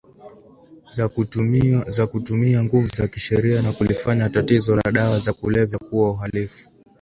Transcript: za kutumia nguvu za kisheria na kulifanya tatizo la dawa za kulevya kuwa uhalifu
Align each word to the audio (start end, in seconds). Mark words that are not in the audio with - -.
za 1.89 2.07
kutumia 2.07 2.63
nguvu 2.63 2.85
za 2.87 3.07
kisheria 3.07 3.61
na 3.61 3.71
kulifanya 3.73 4.29
tatizo 4.29 4.75
la 4.75 4.91
dawa 4.91 5.19
za 5.19 5.33
kulevya 5.33 5.79
kuwa 5.79 6.09
uhalifu 6.11 6.69